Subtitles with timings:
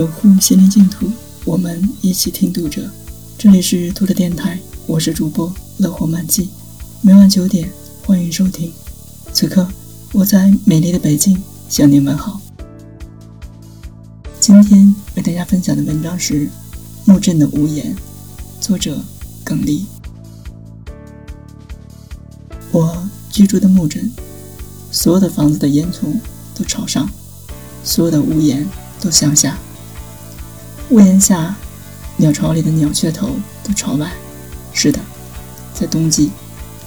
[0.00, 1.12] 守护心灵净土，
[1.44, 2.90] 我们一起听读者。
[3.36, 6.48] 这里是读者电台，我是主播乐活漫记，
[7.02, 7.70] 每晚九点
[8.06, 8.72] 欢迎收听。
[9.34, 9.68] 此刻
[10.14, 11.38] 我在美丽的北京
[11.68, 12.40] 向您问好。
[14.40, 16.46] 今天为大家分享的文章是
[17.04, 17.94] 《木镇的屋檐》，
[18.58, 19.04] 作者
[19.44, 19.84] 耿丽。
[22.72, 24.10] 我居住的木镇，
[24.90, 26.06] 所有的房子的烟囱
[26.54, 27.06] 都朝上，
[27.84, 28.66] 所有的屋檐
[28.98, 29.58] 都向下。
[30.90, 31.54] 屋檐下，
[32.16, 33.30] 鸟巢里的鸟雀头
[33.62, 34.10] 都朝外。
[34.72, 34.98] 是的，
[35.72, 36.32] 在冬季，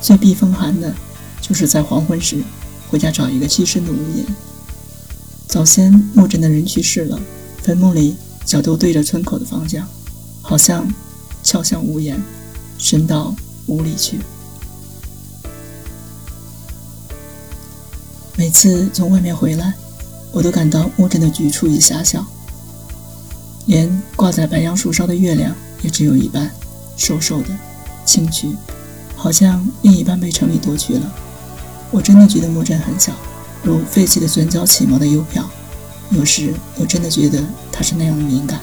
[0.02, 0.94] 最避风寒的，
[1.40, 2.44] 就是在黄昏时
[2.90, 4.26] 回家找一个栖身的屋檐。
[5.48, 7.18] 早先木镇的人去世了，
[7.62, 9.88] 坟墓里脚都对着村口的方向，
[10.42, 10.86] 好像
[11.42, 12.22] 敲向屋檐，
[12.78, 13.34] 伸到
[13.68, 14.20] 屋里去。
[18.36, 19.74] 每次从外面回来，
[20.34, 22.26] 我都感到木镇的局促与狭小。
[23.66, 26.52] 连挂在白杨树梢的月亮也只有一半，
[26.98, 27.48] 瘦瘦的，
[28.06, 28.56] 清曲，
[29.16, 31.14] 好像另一半被城里夺去了。
[31.92, 33.14] 我真的觉得木镇很小，
[33.64, 35.50] 如废弃的卷角起毛的邮票。
[36.10, 38.60] 有时我真的觉得它是那样的敏感，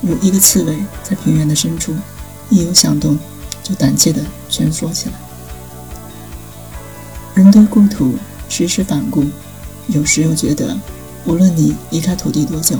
[0.00, 1.94] 如一个刺猬在平原的深处，
[2.48, 3.18] 一有响动
[3.62, 5.14] 就胆怯地蜷缩起来。
[7.34, 8.14] 人对故土
[8.48, 9.24] 时时反顾，
[9.88, 10.78] 有时又觉得，
[11.26, 12.76] 无论你离开土地多久。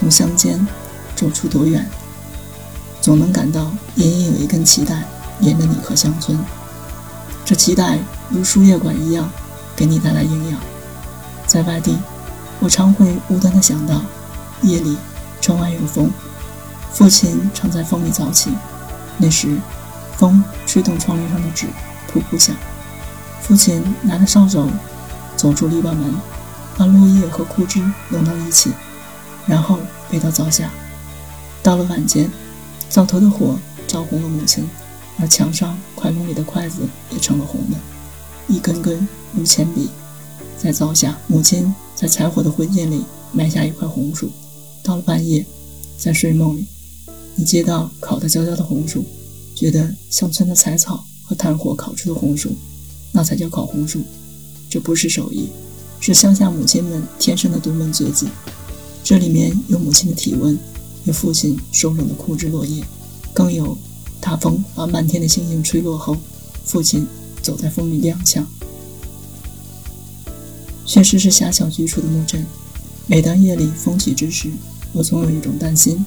[0.00, 0.66] 从乡间
[1.14, 1.86] 走出多远，
[3.02, 5.04] 总能感到隐隐有一根脐带
[5.40, 6.42] 连着你和乡村。
[7.44, 7.98] 这脐带
[8.30, 9.30] 如输液管一样，
[9.76, 10.58] 给你带来营养。
[11.46, 11.98] 在外地，
[12.60, 14.00] 我常会无端地想到，
[14.62, 14.96] 夜里
[15.42, 16.10] 窗外有风，
[16.90, 18.50] 父亲常在风里早起。
[19.18, 19.58] 那时，
[20.16, 21.66] 风吹动窗帘上的纸，
[22.10, 22.56] 噗噗响。
[23.42, 24.66] 父亲拿着扫帚
[25.36, 26.14] 走出篱笆门，
[26.78, 28.72] 把落叶和枯枝拢到一起。
[29.50, 30.70] 然后背到灶下，
[31.60, 32.30] 到了晚间，
[32.88, 34.64] 灶头的火照红了母亲，
[35.18, 37.76] 而墙上筷笼里的筷子也成了红的，
[38.46, 39.90] 一根根如铅笔。
[40.56, 44.30] 在灶下，母亲在柴火的灰烬里埋下一块红薯。
[44.84, 45.44] 到了半夜，
[45.98, 46.64] 在睡梦里，
[47.34, 49.04] 你接到烤得焦焦的红薯，
[49.56, 52.52] 觉得乡村的柴草和炭火烤出的红薯，
[53.10, 54.00] 那才叫烤红薯。
[54.68, 55.48] 这不是手艺，
[55.98, 58.28] 是乡下母亲们天生的独门绝技。
[59.02, 60.58] 这里面有母亲的体温，
[61.04, 62.84] 有父亲收拢的枯枝落叶，
[63.32, 63.76] 更有
[64.20, 66.16] 大风把漫天的星星吹落后，
[66.64, 67.06] 父亲
[67.42, 68.44] 走在风里踉跄。
[70.86, 72.44] 确实是狭小居处的木镇。
[73.06, 74.50] 每当夜里风起之时，
[74.92, 76.04] 我总有一种担心：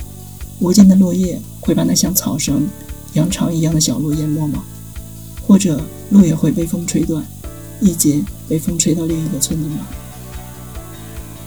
[0.59, 2.67] 无尽的落叶会把那像草绳、
[3.13, 4.63] 羊肠一样的小路淹没吗？
[5.45, 7.25] 或者路也会被风吹断，
[7.81, 9.87] 一截被风吹到另一个村子吗？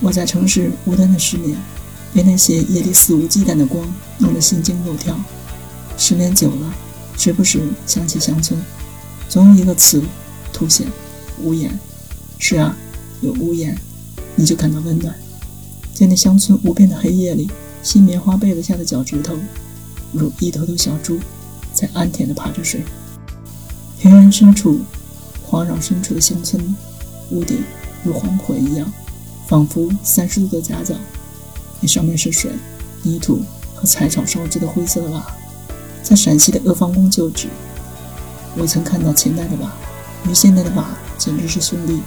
[0.01, 1.57] 我在城市无端的失眠，
[2.13, 3.87] 被那些夜里肆无忌惮的光
[4.19, 5.19] 弄得心惊肉跳。
[5.97, 6.75] 失眠久了，
[7.17, 8.63] 时不时想起乡村，
[9.29, 10.03] 总有一个词
[10.53, 10.87] 凸显：
[11.43, 11.71] 屋檐。
[12.39, 12.77] 是啊，
[13.23, 13.75] 有屋檐，
[14.35, 15.15] 你就感到温暖。
[15.95, 17.51] 在那乡村无边的黑夜里，
[17.83, 19.35] 新棉花被子下的脚趾头，
[20.13, 21.19] 如一头头小猪，
[21.73, 22.85] 在安恬地爬着睡。
[23.99, 24.81] 平原深处，
[25.43, 26.77] 荒壤深处的乡村
[27.31, 27.65] 屋顶，
[28.05, 28.93] 如黄火一样。
[29.47, 30.95] 仿佛三十度的夹角，
[31.81, 32.51] 那上面是水、
[33.03, 33.43] 泥土
[33.75, 35.25] 和柴草烧制的灰色的瓦，
[36.03, 37.49] 在陕西的阿房宫旧址，
[38.57, 39.73] 我曾看到秦代的瓦，
[40.29, 40.87] 与现代的瓦
[41.17, 42.01] 简直是兄弟，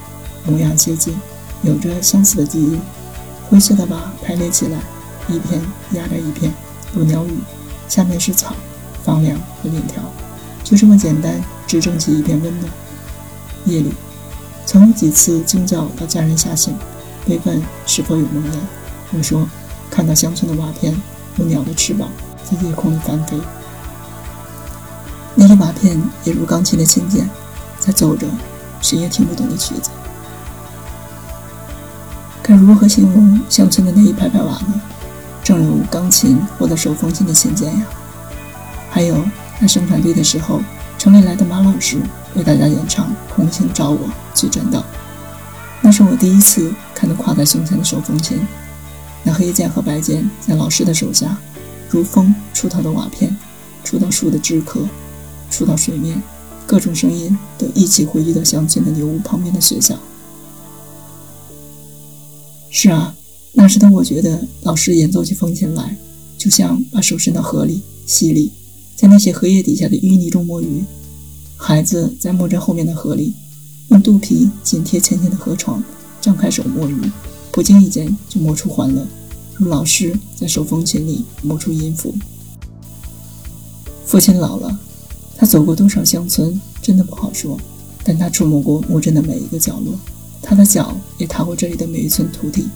[0.44, 1.14] 模样接近，
[1.62, 2.80] 有着相似的基因。
[3.48, 4.78] 灰色的瓦排列起来，
[5.28, 5.60] 一片
[5.92, 6.52] 压着一片，
[6.94, 7.38] 如鸟语，
[7.88, 8.54] 下面是草、
[9.02, 10.02] 房梁和链条，
[10.62, 12.72] 就这么简单，支撑起一片温暖。
[13.64, 13.92] 夜里，
[14.66, 16.76] 曾有几次惊叫到家人下醒。
[17.26, 18.56] 被问是否有梦魇，
[19.16, 19.48] 我说
[19.90, 20.94] 看到乡村的瓦片
[21.36, 22.08] 有鸟的翅膀
[22.44, 23.38] 在夜空里翻飞，
[25.34, 27.28] 那些瓦片也如钢琴的琴键，
[27.78, 28.26] 在奏着
[28.80, 29.90] 谁也听不懂的曲子。
[32.42, 34.80] 该如何形容乡村的那一排排瓦呢？
[35.42, 37.86] 正如钢琴或者手风琴的琴键呀。
[38.90, 39.16] 还有
[39.60, 40.60] 在生产队的时候，
[40.98, 41.98] 城里来的马老师
[42.34, 43.98] 为大家演唱《红星照我》，
[44.34, 44.84] 去震道。
[45.82, 48.38] 那是我第一次看到挎在胸前的手风琴，
[49.24, 51.40] 那黑键和白键在老师的手下，
[51.88, 53.34] 如风触到的瓦片，
[53.82, 54.86] 触到树的枝壳，
[55.50, 56.22] 触到水面，
[56.66, 59.96] 各种声音都一起汇聚到乡村的牛屋旁边的学校。
[62.68, 63.14] 是啊，
[63.52, 65.96] 那时的我觉得老师演奏起风琴来，
[66.36, 68.52] 就像把手伸到河里溪里，
[68.94, 70.84] 在那些荷叶底下的淤泥中摸鱼。
[71.56, 73.34] 孩子在木镇后面的河里。
[73.90, 75.82] 用肚皮紧贴浅浅的河床，
[76.20, 77.10] 张开手摸鱼，
[77.50, 79.04] 不经意间就摸出欢乐，
[79.56, 82.14] 如老师在手风琴里摸出音符。
[84.06, 84.78] 父亲老了，
[85.36, 87.58] 他走过多少乡村，真的不好说。
[88.02, 89.94] 但他触摸过墓镇的每一个角落，
[90.40, 92.66] 他的脚也踏过这里的每一寸土地。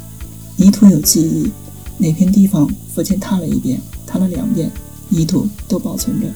[0.56, 1.50] 泥土有记忆，
[1.96, 4.70] 哪片地方父亲踏了一遍，踏了两遍，
[5.08, 6.26] 泥土都保存着。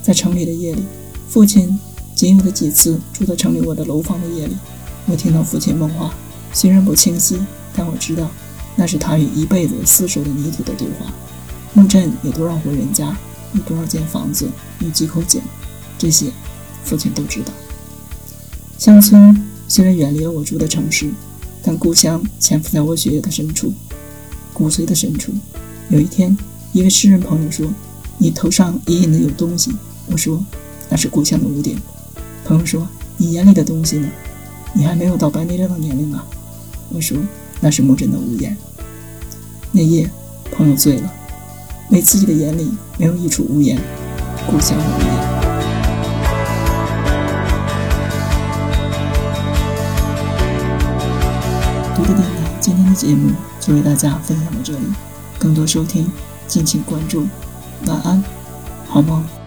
[0.00, 0.82] 在城里的夜里，
[1.28, 1.78] 父亲
[2.22, 4.56] 仅有的几次住在城里我的楼房的夜里，
[5.06, 6.14] 我听到父亲问话，
[6.52, 7.36] 虽然不清晰，
[7.74, 8.30] 但我知道
[8.76, 11.12] 那是他与一辈子厮守的泥土的对话。
[11.74, 13.16] 墓镇有多少户人家？
[13.54, 14.48] 有多少间房子？
[14.78, 15.42] 有几口井？
[15.98, 16.30] 这些，
[16.84, 17.52] 父亲都知道。
[18.78, 19.36] 乡村
[19.66, 21.10] 虽然远离了我住的城市，
[21.60, 23.72] 但故乡潜伏在我血液的深处，
[24.52, 25.32] 骨髓的深处。
[25.88, 26.38] 有一天，
[26.72, 27.66] 一位诗人朋友说
[28.16, 29.72] ：“你头上隐隐的有东西。”
[30.06, 30.40] 我说
[30.88, 31.76] ：“那是故乡的屋顶。”
[32.44, 32.86] 朋友说
[33.16, 34.08] ：“你眼里的东西呢？
[34.74, 36.24] 你还没有到白内障的年龄啊。”
[36.90, 37.16] 我说
[37.60, 38.56] ：“那是墓镇的屋檐。”
[39.70, 40.10] 那夜，
[40.50, 41.12] 朋友醉了。
[41.90, 43.78] 为自己的眼里没有一处屋檐，
[44.50, 45.06] 故乡的屋檐。
[51.94, 52.24] 读的电台，
[52.60, 53.30] 今天的节目
[53.60, 54.80] 就为大家分享到这里，
[55.38, 56.10] 更多收听
[56.48, 57.26] 敬请关注。
[57.86, 58.24] 晚安，
[58.88, 59.41] 好梦。